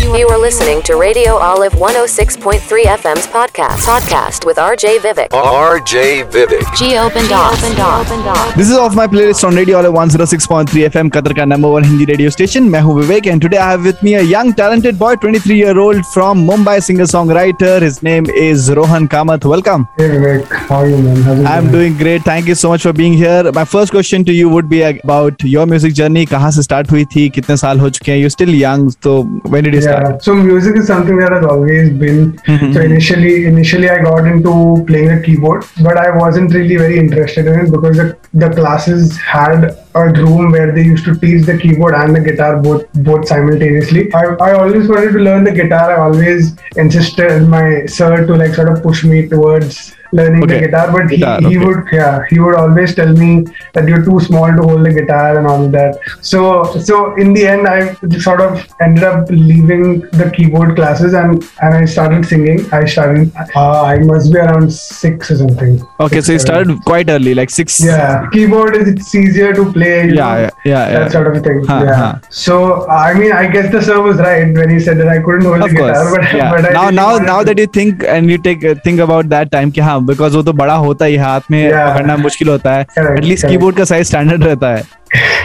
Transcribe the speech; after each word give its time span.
You 0.00 0.26
are 0.28 0.38
listening 0.38 0.80
to 0.84 0.96
Radio 0.96 1.34
Olive 1.36 1.72
106.3 1.74 2.84
FM's 2.98 3.26
podcast. 3.26 3.84
Podcast 3.84 4.46
with 4.46 4.56
RJ 4.56 5.00
Vivek. 5.00 5.28
RJ 5.28 6.30
Vivek. 6.30 6.64
Geo 6.74 7.10
Bendoff. 7.10 8.56
This 8.56 8.70
is 8.70 8.76
off 8.78 8.94
my 8.94 9.06
playlist 9.06 9.44
on 9.46 9.54
Radio 9.54 9.76
Olive 9.76 9.92
106.3 9.92 10.88
FM, 10.88 11.10
Qatar 11.10 11.36
ka 11.36 11.44
number 11.44 11.68
one 11.70 11.84
Hindi 11.84 12.06
radio 12.06 12.30
station. 12.30 12.70
मैं 12.70 12.80
हूँ 12.86 12.94
Vivek 13.00 13.30
and 13.30 13.42
today 13.42 13.58
I 13.58 13.68
have 13.72 13.84
with 13.84 14.02
me 14.02 14.14
a 14.14 14.22
young 14.22 14.54
talented 14.54 14.98
boy, 14.98 15.14
23 15.16 15.58
year 15.58 15.78
old 15.78 16.06
from 16.06 16.46
Mumbai, 16.46 16.82
singer 16.82 17.04
songwriter. 17.04 17.82
His 17.82 18.02
name 18.02 18.24
is 18.30 18.72
Rohan 18.80 19.08
Kamath. 19.08 19.44
Welcome. 19.44 19.86
Hey 19.98 20.08
Vivek, 20.14 20.46
how 20.70 20.76
are 20.76 20.88
you 20.88 20.96
man? 21.08 21.20
How's 21.28 21.38
it 21.40 21.44
I'm 21.44 21.64
going? 21.64 21.72
doing 21.76 21.98
great. 21.98 22.22
Thank 22.22 22.46
you 22.46 22.54
so 22.54 22.70
much 22.70 22.82
for 22.88 22.94
being 22.94 23.12
here. 23.12 23.52
My 23.52 23.66
first 23.66 23.90
question 23.98 24.24
to 24.24 24.32
you 24.32 24.48
would 24.48 24.70
be 24.70 24.82
about 24.88 25.44
your 25.56 25.66
music 25.66 25.92
journey. 26.02 26.24
कहाँ 26.34 26.50
से 26.50 26.62
start 26.70 26.90
हुई 26.96 27.04
थी? 27.16 27.28
कितने 27.38 27.56
साल 27.66 27.80
हो 27.80 27.90
चुके 28.00 28.12
हैं? 28.12 28.18
You're 28.24 28.34
still 28.38 28.56
young, 28.64 28.88
so 29.02 29.20
when 29.54 29.64
did 29.64 29.74
you 29.74 29.82
start? 29.82 29.89
Yeah, 29.91 30.17
so 30.17 30.35
music 30.35 30.75
is 30.77 30.87
something 30.87 31.17
that 31.17 31.31
has 31.31 31.45
always 31.45 31.89
been. 31.89 32.33
Mm-hmm. 32.33 32.73
So 32.73 32.81
initially, 32.81 33.45
initially 33.45 33.89
I 33.89 34.01
got 34.03 34.25
into 34.25 34.83
playing 34.87 35.09
the 35.15 35.21
keyboard, 35.25 35.65
but 35.81 35.97
I 35.97 36.15
wasn't 36.15 36.53
really 36.53 36.77
very 36.77 36.97
interested 36.97 37.47
in 37.47 37.59
it 37.61 37.71
because 37.71 37.97
the, 37.97 38.17
the 38.33 38.49
classes 38.49 39.17
had 39.17 39.77
a 39.95 40.05
room 40.13 40.51
where 40.51 40.71
they 40.71 40.83
used 40.83 41.05
to 41.05 41.15
teach 41.15 41.45
the 41.45 41.57
keyboard 41.57 41.93
and 41.93 42.15
the 42.15 42.19
guitar 42.21 42.59
both 42.61 42.91
both 42.93 43.27
simultaneously. 43.27 44.13
I, 44.13 44.23
I 44.49 44.53
always 44.53 44.87
wanted 44.87 45.11
to 45.13 45.19
learn 45.19 45.43
the 45.43 45.51
guitar. 45.51 45.95
I 45.95 46.01
always 46.09 46.55
insisted 46.75 47.47
my 47.47 47.85
sir 47.85 48.25
to 48.25 48.35
like 48.35 48.53
sort 48.53 48.69
of 48.69 48.81
push 48.83 49.03
me 49.03 49.27
towards 49.27 49.93
learning 50.13 50.43
Okay. 50.43 50.55
the 50.59 50.65
guitar, 50.67 50.91
but 50.91 51.09
he, 51.09 51.17
Guitar, 51.17 51.39
he 51.39 51.57
okay. 51.57 51.65
would 51.65 51.83
yeah 51.91 52.25
he 52.29 52.37
would 52.39 52.55
always 52.55 52.93
tell 52.95 53.11
me 53.13 53.45
that 53.73 53.87
you're 53.87 54.03
too 54.03 54.19
small 54.19 54.47
to 54.57 54.61
hold 54.69 54.85
the 54.85 54.91
guitar 54.93 55.37
and 55.37 55.47
all 55.47 55.69
that. 55.69 55.97
So 56.21 56.41
so 56.87 57.15
in 57.15 57.33
the 57.33 57.47
end, 57.47 57.67
I 57.67 57.93
sort 58.19 58.41
of 58.41 58.65
ended 58.81 59.05
up 59.05 59.29
leaving 59.29 60.01
the 60.21 60.29
keyboard 60.35 60.75
classes 60.75 61.13
and 61.13 61.41
and 61.61 61.75
I 61.75 61.85
started 61.85 62.25
singing. 62.25 62.59
I 62.73 62.83
started 62.85 63.31
uh, 63.55 63.83
I 63.83 63.99
must 63.99 64.33
be 64.33 64.39
around 64.39 64.71
six 64.73 65.31
or 65.31 65.37
something. 65.37 65.81
Okay, 65.99 66.15
Six, 66.21 66.25
so 66.27 66.33
you 66.33 66.39
started 66.39 66.83
quite 66.85 67.09
early, 67.09 67.33
like 67.33 67.49
six. 67.49 67.79
Yeah, 67.83 68.27
keyboard 68.33 68.75
is 68.75 68.89
it's 68.89 69.15
easier 69.15 69.53
to 69.53 69.71
play. 69.71 69.80
You 69.87 70.15
Yeah, 70.15 70.29
know, 70.31 70.41
yeah, 70.41 70.49
yeah, 70.65 70.91
yeah. 70.91 70.99
That 70.99 71.11
sort 71.11 71.27
of 71.35 71.43
thing. 71.43 71.63
Huh, 71.67 71.81
yeah. 71.85 71.95
huh. 71.95 72.13
So 72.29 72.87
I 72.87 73.13
mean, 73.13 73.31
I 73.31 73.47
guess 73.47 73.71
the 73.71 73.81
sir 73.81 73.99
was 74.01 74.17
right 74.17 74.53
when 74.61 74.69
he 74.69 74.79
said 74.79 74.97
that 74.99 75.07
I 75.07 75.19
couldn't 75.27 75.45
hold 75.45 75.61
Of 75.63 75.69
the 75.71 75.75
course. 75.77 75.97
guitar, 75.97 76.15
but, 76.15 76.33
yeah. 76.39 76.51
but 76.55 76.71
now, 76.71 76.83
really 76.85 76.95
now, 77.01 77.17
now 77.31 77.43
that 77.43 77.57
you 77.57 77.67
think 77.79 78.03
and 78.15 78.29
you 78.35 78.37
take 78.49 78.65
uh, 78.65 78.75
think 78.87 78.99
about 79.09 79.29
that 79.35 79.51
time 79.57 79.71
कि 79.77 79.81
हाँ 79.89 79.99
because 80.13 80.35
वो 80.35 80.43
तो 80.43 80.53
बड़ा 80.63 80.75
होता 80.87 81.05
ही 81.05 81.17
haath 81.17 81.29
हाथ 81.31 81.51
में 81.51 81.59
Yeah. 81.61 81.89
पकड़ना 81.89 82.17
मुश्किल 82.17 82.49
होता 82.49 82.73
है. 82.73 82.85
At 82.97 83.45
keyboard 83.51 83.77
का 83.77 83.83
size 83.93 84.11
standard 84.13 84.43
रहता 84.51 84.75
है. 84.75 84.83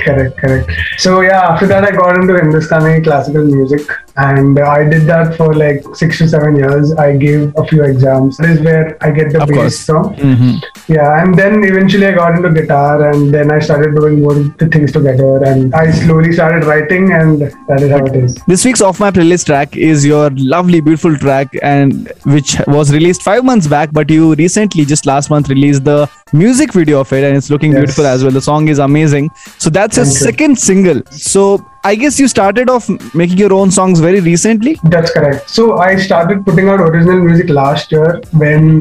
correct 0.07 0.37
correct 0.41 0.69
so 1.05 1.12
yeah 1.23 1.45
after 1.53 1.67
that 1.70 1.84
i 1.87 1.89
got 1.95 2.19
into 2.19 2.34
hindustani 2.41 2.91
classical 3.07 3.47
music 3.55 3.89
and 4.17 4.59
i 4.59 4.83
did 4.92 5.03
that 5.06 5.36
for 5.36 5.53
like 5.55 5.83
six 5.95 6.19
to 6.19 6.28
seven 6.28 6.56
years 6.56 6.92
i 6.95 7.17
gave 7.17 7.53
a 7.56 7.64
few 7.67 7.83
exams 7.84 8.36
that 8.39 8.50
is 8.50 8.61
where 8.61 8.97
i 9.03 9.11
get 9.11 9.33
the 9.33 9.42
Of 9.42 9.50
course. 9.50 9.84
from 9.84 10.14
Mhm. 10.14 10.62
yeah 10.89 11.23
and 11.23 11.34
then 11.41 11.62
eventually 11.64 12.06
i 12.06 12.12
got 12.12 12.36
into 12.36 12.50
guitar 12.58 13.11
and 13.11 13.33
then 13.34 13.50
i 13.50 13.58
started 13.58 13.95
doing 13.97 14.23
more 14.23 14.34
the 14.62 14.69
things 14.77 14.92
together 14.92 15.33
and 15.50 15.75
i 15.75 15.91
slowly 15.91 16.33
started 16.33 16.64
writing 16.70 17.12
and 17.12 17.41
that 17.69 17.81
is 17.83 17.91
how 17.97 18.05
it 18.12 18.17
is 18.25 18.36
This 18.55 18.64
week's 18.64 18.81
off 18.89 18.98
my 19.00 19.11
playlist 19.11 19.47
track 19.47 19.77
is 19.77 20.05
your 20.06 20.30
lovely, 20.55 20.80
beautiful 20.80 21.17
track, 21.17 21.48
and 21.62 22.11
which 22.34 22.51
was 22.75 22.92
released 22.92 23.23
five 23.23 23.45
months 23.45 23.67
back. 23.67 23.92
But 23.98 24.11
you 24.14 24.34
recently, 24.41 24.84
just 24.92 25.06
last 25.11 25.30
month, 25.30 25.48
released 25.48 25.84
the 25.84 26.08
music 26.33 26.73
video 26.73 27.01
of 27.01 27.12
it, 27.19 27.25
and 27.28 27.36
it's 27.36 27.51
looking 27.55 27.73
Yes. 27.73 27.80
beautiful 27.80 28.06
as 28.12 28.23
well. 28.25 28.33
The 28.39 28.41
song 28.48 28.69
is 28.75 28.78
amazing. 28.78 29.30
So 29.58 29.70
that's 29.78 29.97
your 30.01 30.06
Thank 30.06 30.19
second 30.28 30.58
single. 30.67 31.01
So 31.11 31.45
I 31.87 31.95
guess 31.95 32.19
you 32.19 32.27
started 32.27 32.69
off 32.69 32.89
making 33.15 33.39
your 33.39 33.53
own 33.53 33.70
songs 33.70 34.01
very 34.01 34.19
recently. 34.19 34.77
That's 34.83 35.12
correct. 35.12 35.48
So 35.48 35.79
I 35.79 35.95
started 35.97 36.45
putting 36.45 36.69
out 36.69 36.81
original 36.81 37.20
music 37.20 37.48
last 37.48 37.92
year 37.92 38.20
when 38.33 38.81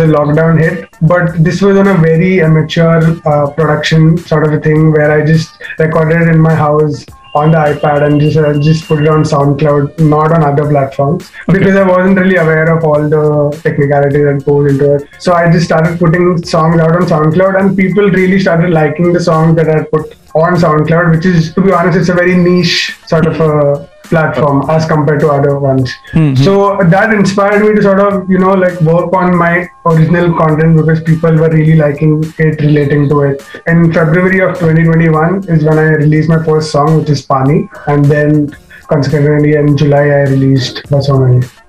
the 0.00 0.06
lockdown 0.16 0.60
hit, 0.60 0.90
but 1.00 1.42
this 1.42 1.62
was 1.62 1.78
on 1.78 1.88
a 1.88 1.94
very 1.94 2.42
amateur 2.42 3.16
uh, 3.24 3.50
production 3.52 4.18
sort 4.18 4.44
of 4.46 4.52
a 4.52 4.60
thing 4.60 4.92
where 4.92 5.10
I 5.10 5.24
just 5.24 5.62
recorded 5.78 6.28
in 6.28 6.38
my 6.38 6.54
house 6.54 7.06
on 7.34 7.52
the 7.52 7.56
iPad 7.56 8.06
and 8.06 8.20
just 8.20 8.36
uh, 8.36 8.52
just 8.58 8.86
put 8.86 9.02
it 9.02 9.08
on 9.08 9.22
SoundCloud, 9.22 9.98
not 10.00 10.32
on 10.32 10.42
other 10.42 10.68
platforms 10.68 11.30
because 11.46 11.74
I 11.74 11.88
wasn't 11.88 12.18
really 12.18 12.36
aware 12.36 12.70
of 12.76 12.84
all 12.84 13.08
the 13.08 13.58
technicalities 13.62 14.24
that 14.24 14.44
goes 14.44 14.72
into 14.72 14.96
it. 14.96 15.08
So 15.18 15.32
I 15.32 15.50
just 15.50 15.64
started 15.64 15.98
putting 15.98 16.44
songs 16.44 16.78
out 16.80 16.96
on 16.96 17.02
SoundCloud, 17.02 17.60
and 17.60 17.76
people 17.76 18.10
really 18.10 18.40
started 18.40 18.70
liking 18.70 19.14
the 19.14 19.20
songs 19.20 19.56
that 19.56 19.70
I 19.70 19.84
put 19.84 20.14
on 20.34 20.54
SoundCloud, 20.54 21.16
which 21.16 21.26
is, 21.26 21.54
to 21.54 21.60
be 21.60 21.72
honest, 21.72 21.98
it's 21.98 22.08
a 22.08 22.14
very 22.14 22.36
niche 22.36 22.98
sort 23.06 23.26
of 23.26 23.40
a 23.40 23.88
platform 24.12 24.68
as 24.68 24.86
compared 24.86 25.20
to 25.20 25.28
other 25.28 25.58
ones. 25.58 25.94
Mm-hmm. 26.12 26.42
So 26.44 26.78
that 26.94 27.14
inspired 27.14 27.62
me 27.66 27.74
to 27.74 27.82
sort 27.82 28.00
of, 28.00 28.28
you 28.28 28.38
know, 28.38 28.52
like 28.52 28.78
work 28.82 29.12
on 29.14 29.36
my 29.36 29.68
original 29.86 30.36
content 30.36 30.76
because 30.76 31.02
people 31.02 31.32
were 31.42 31.48
really 31.48 31.76
liking 31.76 32.22
it, 32.38 32.60
relating 32.60 33.08
to 33.08 33.20
it. 33.22 33.42
In 33.66 33.92
February 33.92 34.40
of 34.40 34.58
2021 34.58 35.48
is 35.48 35.64
when 35.64 35.78
I 35.78 35.88
released 36.04 36.28
my 36.28 36.42
first 36.44 36.70
song, 36.70 36.98
which 36.98 37.10
is 37.10 37.22
Pani, 37.22 37.68
and 37.86 38.04
then 38.04 38.54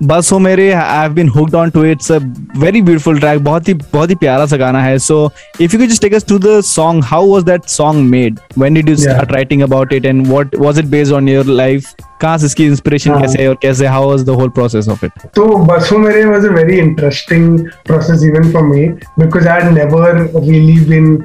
बस 0.03 0.31
हो 0.33 0.39
मेरे 0.39 0.73
very 2.57 2.81
beautiful 2.81 3.19
track 3.19 3.43
बहुत 3.43 3.67
ही 3.67 3.73
बहुत 3.73 4.09
ही 4.09 4.15
प्यारा 4.15 4.45
सा 4.45 4.57
गाना 4.57 4.83
है. 4.83 4.97
So 4.97 5.31
if 5.61 5.75
you 5.75 5.79
could 5.79 5.89
just 5.89 6.01
take 6.01 6.15
to 6.29 6.39
दॉन्ग 6.39 6.61
song 6.61 7.03
how 7.03 7.33
was 7.33 7.43
that 7.43 7.63
song 7.63 8.09
made 8.09 8.39
when 8.57 8.73
did 8.73 8.89
you 8.89 8.95
start 8.95 9.31
writing 9.31 9.61
about 9.61 9.93
it 9.93 10.05
and 10.05 10.27
what 10.27 10.55
was 10.55 10.79
it 10.79 10.85
based 10.85 11.13
on 11.13 11.29
your 11.29 11.45
life 11.45 11.85
कहाँ 12.23 12.37
से 12.37 12.45
इसकी 12.45 12.65
inspiration 12.65 13.11
हाँ. 13.11 13.21
कैसे 13.21 13.47
और 13.47 13.57
कैसे 13.61 13.87
how 13.87 14.09
was 14.09 14.23
the 14.25 14.35
whole 14.39 14.49
process 14.51 14.87
of 14.89 15.05
it 15.05 15.27
तो 15.35 15.45
बसु 15.65 15.97
मेरे 15.99 16.25
was 16.25 16.45
a 16.45 16.49
very 16.51 16.77
interesting 16.79 17.59
process 17.85 18.23
even 18.25 18.51
for 18.51 18.63
me 18.65 18.87
because 19.19 19.47
I 19.47 19.61
had 19.61 19.73
never 19.73 20.21
really 20.37 20.79
been 20.85 21.17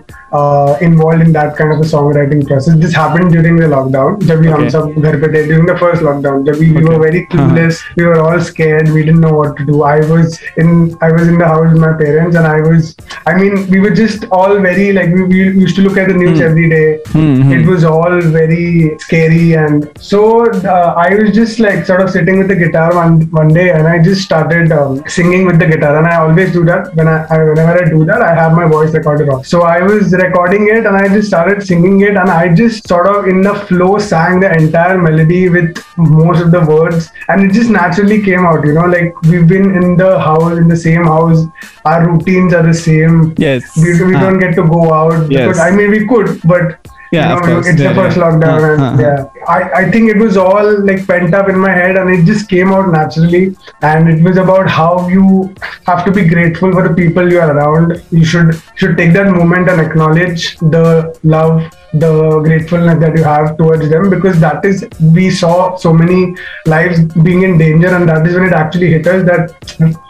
involve 0.82 1.22
in 1.22 1.32
that 1.32 1.54
kind 1.56 1.72
of 1.72 1.80
a 1.80 1.86
song 1.88 2.16
writing 2.16 2.42
process 2.46 2.74
this 2.76 2.96
happened 2.98 3.30
during 3.30 3.60
the 3.60 3.68
lockdown 3.70 4.16
जब 4.22 4.44
हम 4.46 4.68
सब 4.68 4.94
घर 4.98 5.16
पे 5.20 5.28
थे 5.28 5.42
during 5.44 5.68
the 5.68 5.76
first 5.80 6.02
lockdown 6.02 6.44
जब 6.44 6.58
we 6.58 6.70
were 6.72 6.98
very 7.00 7.20
clueless 7.30 7.82
we 7.98 8.04
were 8.04 8.18
all 8.20 8.40
scared 8.48 8.88
we 8.88 9.02
didn't 9.02 9.20
know 9.20 9.30
what 9.32 9.56
to 9.58 9.64
do 9.64 9.82
I 9.84 10.00
was 10.10 10.38
in 10.58 10.68
I 11.02 11.12
was 11.12 11.28
in 11.28 11.38
the 11.38 11.42
house 11.44 11.68
with 11.68 11.80
my 11.80 11.92
parents 12.02 12.36
and 12.36 12.46
I 12.46 12.60
was 12.60 12.94
I 13.28 13.34
mean 13.34 13.56
we 13.70 13.78
were 13.78 13.94
just 13.94 14.26
all 14.32 14.58
very 14.58 14.90
like 14.92 15.14
we 15.14 15.40
used 15.40 15.76
to 15.76 15.82
look 15.82 15.98
at 15.98 16.12
the 16.12 16.16
news 16.16 16.42
everyday 16.42 16.84
it 17.54 17.66
was 17.68 17.84
all 17.86 18.20
very 18.34 18.90
scary 19.00 19.48
and 19.52 19.84
so 20.02 20.22
uh, 20.88 20.94
I 21.04 21.14
was 21.14 21.32
just 21.34 21.58
like 21.60 21.84
sort 21.86 22.00
of 22.00 22.10
sitting 22.10 22.38
with 22.38 22.48
the 22.48 22.56
guitar 22.56 22.94
one 22.94 23.14
one 23.30 23.48
day 23.48 23.70
and 23.70 23.86
I 23.86 24.02
just 24.02 24.22
started 24.22 24.72
um, 24.72 25.02
singing 25.06 25.46
with 25.46 25.58
the 25.58 25.66
guitar 25.66 25.96
and 25.98 26.06
I 26.06 26.16
always 26.16 26.52
do 26.52 26.64
that 26.66 26.94
when 26.94 27.08
I, 27.08 27.16
I 27.34 27.38
whenever 27.44 27.74
I 27.84 27.88
do 27.88 28.04
that 28.10 28.22
I 28.22 28.34
have 28.34 28.52
my 28.52 28.66
voice 28.66 28.92
recorded 28.94 29.28
off. 29.28 29.46
So 29.46 29.62
I 29.62 29.82
was 29.82 30.12
recording 30.12 30.68
it 30.68 30.86
and 30.86 30.96
I 30.96 31.08
just 31.16 31.28
started 31.28 31.62
singing 31.70 32.00
it 32.00 32.16
and 32.16 32.30
I 32.30 32.54
just 32.54 32.88
sort 32.88 33.06
of 33.14 33.26
in 33.26 33.42
the 33.42 33.54
flow 33.70 33.98
sang 33.98 34.40
the 34.40 34.52
entire 34.52 34.98
melody 34.98 35.48
with 35.48 35.76
most 35.96 36.40
of 36.42 36.50
the 36.50 36.60
words 36.74 37.08
and 37.28 37.44
it 37.50 37.52
just 37.52 37.70
naturally 37.70 38.22
came 38.22 38.46
out. 38.46 38.64
You 38.64 38.74
know, 38.74 38.86
like 38.86 39.20
we've 39.22 39.48
been 39.48 39.74
in 39.82 39.96
the 39.96 40.18
house 40.18 40.56
in 40.58 40.68
the 40.68 40.76
same 40.76 41.04
house. 41.04 41.46
Our 41.84 42.10
routines 42.10 42.52
are 42.54 42.62
the 42.62 42.74
same. 42.74 43.34
Yes. 43.38 43.64
We, 43.76 43.90
we 44.04 44.14
Ah. 44.14 44.20
don't 44.24 44.38
get 44.38 44.54
to 44.56 44.64
go 44.76 44.92
out 44.92 45.30
Yes. 45.30 45.40
because 45.46 45.58
I 45.58 45.70
mean 45.70 45.90
we 45.90 46.06
could, 46.06 46.40
but 46.44 46.78
Yeah, 47.10 47.34
you 47.40 47.46
know, 47.46 47.58
it's 47.60 47.80
Yeah, 47.80 47.88
the 47.92 47.94
first 47.94 48.16
yeah. 48.16 48.22
lockdown, 48.24 48.60
Uh, 48.62 48.72
and 48.72 48.82
uh, 48.82 48.84
uh. 48.84 48.96
yeah, 49.00 49.44
I, 49.48 49.60
I 49.82 49.90
think 49.90 50.10
it 50.10 50.18
was 50.18 50.36
all 50.36 50.84
like 50.84 51.06
pent 51.06 51.32
up 51.34 51.48
in 51.48 51.58
my 51.58 51.70
head, 51.72 51.96
and 51.96 52.10
it 52.10 52.24
just 52.24 52.48
came 52.48 52.68
out 52.72 52.90
naturally. 52.92 53.56
And 53.82 54.08
it 54.08 54.22
was 54.22 54.36
about 54.36 54.68
how 54.68 55.08
you 55.08 55.54
have 55.87 56.03
to 56.05 56.11
be 56.11 56.25
grateful 56.27 56.71
for 56.71 56.87
the 56.87 56.93
people 56.93 57.31
you 57.31 57.39
are 57.39 57.51
around. 57.57 58.01
You 58.11 58.25
should 58.25 58.55
should 58.75 58.97
take 58.97 59.13
that 59.13 59.27
moment 59.27 59.69
and 59.69 59.81
acknowledge 59.81 60.57
the 60.75 60.83
love, 61.23 61.61
the 61.93 62.11
gratefulness 62.47 62.99
that 62.99 63.17
you 63.17 63.23
have 63.23 63.57
towards 63.57 63.89
them, 63.89 64.09
because 64.09 64.39
that 64.39 64.65
is 64.65 64.85
we 65.19 65.29
saw 65.29 65.75
so 65.75 65.93
many 65.93 66.35
lives 66.65 67.01
being 67.29 67.43
in 67.43 67.57
danger, 67.57 67.93
and 67.95 68.07
that 68.09 68.25
is 68.27 68.35
when 68.35 68.45
it 68.45 68.53
actually 68.53 68.89
hit 68.95 69.07
us 69.07 69.25
that 69.25 69.53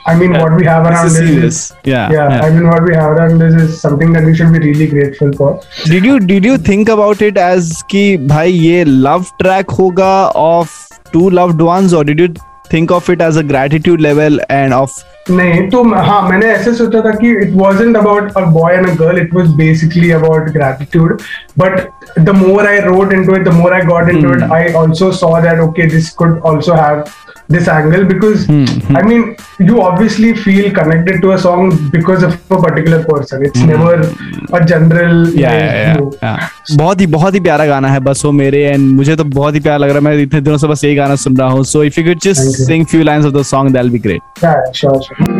I 0.05 0.15
mean, 0.15 0.31
what 0.33 0.55
we 0.55 0.65
have 0.65 0.83
This 0.85 0.93
around 0.93 1.05
is 1.07 1.13
us 1.13 1.17
serious. 1.17 1.59
is 1.71 1.73
Yeah. 1.85 2.11
yeah, 2.11 2.27
I 2.45 2.49
mean, 2.49 2.67
what 2.67 2.83
we 2.83 2.95
have 2.95 3.11
around 3.11 3.41
us 3.41 3.53
is 3.65 3.81
something 3.81 4.11
that 4.13 4.25
we 4.25 4.35
should 4.35 4.51
be 4.53 4.59
really 4.59 4.87
grateful 4.87 5.31
for. 5.33 5.51
Did 5.85 6.05
you 6.05 6.19
did 6.19 6.43
you 6.45 6.57
think 6.57 6.89
about 6.89 7.21
it 7.21 7.37
as 7.37 7.69
कि 7.91 8.05
भाई 8.27 8.51
ये 8.51 8.83
love 8.87 9.29
track 9.43 9.77
होगा 9.79 10.13
of 10.47 10.73
two 11.13 11.29
loved 11.29 11.61
ones 11.61 11.93
or 11.93 12.03
did 12.03 12.19
you 12.19 12.27
think 12.69 12.91
of 12.91 13.09
it 13.09 13.21
as 13.21 13.37
a 13.37 13.43
gratitude 13.43 14.01
level 14.01 14.39
and 14.49 14.73
of 14.73 15.03
नहीं 15.29 15.69
तो 15.69 15.83
हाँ 16.05 16.21
मैंने 16.29 16.45
ऐसे 16.53 16.73
सोचा 16.75 17.01
था 17.01 17.11
कि 17.19 17.33
it 17.43 17.53
wasn't 17.59 17.97
about 17.97 18.31
a 18.41 18.45
boy 18.55 18.71
and 18.77 18.89
a 18.89 18.95
girl 19.01 19.17
it 19.17 19.33
was 19.33 19.51
basically 19.59 20.11
about 20.11 20.49
gratitude 20.55 21.21
but 21.55 21.91
the 22.29 22.33
more 22.33 22.67
I 22.67 22.79
wrote 22.85 23.13
into 23.13 23.35
it 23.35 23.45
the 23.45 23.53
more 23.59 23.73
I 23.73 23.83
got 23.91 24.09
into 24.09 24.33
it 24.33 24.43
I 24.57 24.73
also 24.73 25.11
saw 25.11 25.39
that 25.45 25.61
okay 25.67 25.85
this 25.85 26.09
could 26.21 26.39
also 26.51 26.75
have 26.75 27.15
this 27.48 27.68
angle 27.68 28.04
because 28.04 28.46
mm-hmm. 28.46 28.96
I 28.96 29.02
mean 29.02 29.36
you 29.58 29.80
obviously 29.82 30.34
feel 30.34 30.70
connected 30.72 31.20
to 31.22 31.32
a 31.32 31.38
song 31.38 31.70
because 31.90 32.22
of 32.22 32.34
a 32.50 32.60
particular 32.62 33.02
person. 33.04 33.44
It's 33.44 33.60
mm-hmm. 33.60 33.68
never 33.68 34.62
a 34.62 34.64
general 34.64 35.18
Hmm. 35.18 35.38
Yeah, 35.38 35.54
yeah, 35.54 35.74
yeah, 35.76 36.10
yeah. 36.22 36.76
बहुत 36.76 37.00
ही 37.00 37.06
बहुत 37.06 37.34
ही 37.34 37.40
प्यारा 37.40 37.66
गाना 37.66 37.88
है 37.88 38.00
बस 38.00 38.24
वो 38.24 38.32
मेरे 38.32 38.62
and 38.64 38.88
मुझे 38.96 39.16
तो 39.16 39.24
बहुत 39.24 39.54
ही 39.54 39.60
प्यारा 39.60 39.76
लग 39.76 39.88
रहा 39.88 39.98
है 39.98 40.04
मैं 40.04 40.16
इतने 40.22 40.40
दिनों 40.40 40.56
से 40.58 40.66
बस 40.66 40.84
यही 40.84 40.94
गाना 40.94 41.16
सुन 41.16 41.36
रहा 41.36 41.48
हूँ 41.48 41.64
so 41.64 41.82
if 41.84 42.00
you 42.00 42.06
could 42.06 42.20
just. 42.22 42.56
Sing 42.64 42.86
few 42.86 43.02
lines 43.02 43.24
of 43.24 43.34
the 43.34 43.42
song 43.42 43.72
that 43.72 43.92
be 43.92 43.98
great 43.98 44.44
Yeah, 44.44 44.72
sure 44.74 45.02
sure, 45.02 45.37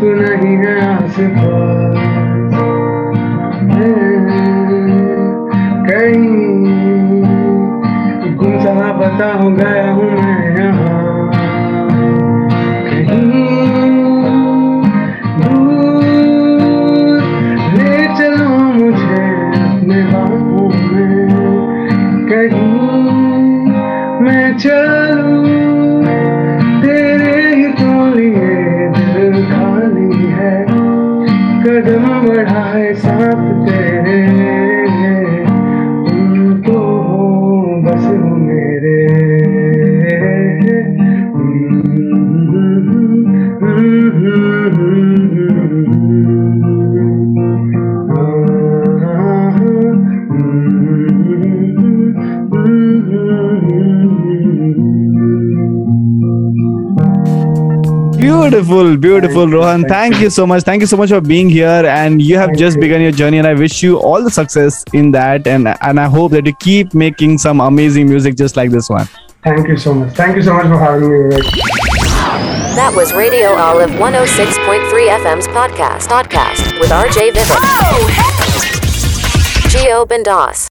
तू 0.00 0.08
नहीं 0.14 0.56
है 0.56 0.72
आस-पास 0.86 1.96
कहीं 5.88 6.32
गुम 8.36 8.58
सा 8.60 8.92
पता 9.00 9.32
हो 9.42 9.50
गया 9.60 9.85
कदम 31.66 32.04
बढ़ाए 32.26 32.92
साथ 32.94 33.40
तेरे 33.66 33.85
Beautiful, 58.26 58.96
beautiful, 58.96 59.48
Rohan. 59.48 59.82
Thank 59.82 60.14
Thank 60.14 60.22
you 60.22 60.30
so 60.30 60.46
much. 60.46 60.62
Thank 60.64 60.80
you 60.80 60.86
so 60.86 60.96
much 60.96 61.10
for 61.10 61.20
being 61.20 61.48
here. 61.48 61.84
And 61.86 62.20
you 62.22 62.36
have 62.38 62.48
Thank 62.48 62.58
just 62.58 62.76
you. 62.76 62.82
begun 62.82 63.00
your 63.00 63.12
journey, 63.12 63.38
and 63.38 63.46
I 63.46 63.54
wish 63.54 63.82
you 63.82 63.98
all 63.98 64.22
the 64.22 64.30
success 64.30 64.84
in 64.92 65.10
that. 65.12 65.46
And 65.46 65.68
and 65.68 66.00
I 66.00 66.06
hope 66.06 66.32
that 66.32 66.46
you 66.46 66.54
keep 66.54 66.94
making 66.94 67.38
some 67.38 67.60
amazing 67.60 68.08
music 68.08 68.36
just 68.36 68.56
like 68.56 68.70
this 68.70 68.88
one. 68.88 69.08
Thank 69.42 69.68
you 69.68 69.76
so 69.76 69.94
much. 69.94 70.14
Thank 70.14 70.36
you 70.36 70.42
so 70.42 70.54
much 70.54 70.66
for 70.66 70.78
having 70.78 71.08
me. 71.08 71.36
Vivek. 71.36 71.50
That 72.76 72.92
was 72.94 73.12
Radio 73.14 73.54
Olive 73.54 73.90
106.3 73.90 75.08
FM's 75.24 75.48
podcast. 75.48 76.08
Podcast 76.08 76.78
with 76.80 76.90
RJ 76.90 77.30
Vivek. 77.32 77.56
Oh, 77.60 78.08
Geo 79.70 80.04
Bendas. 80.04 80.66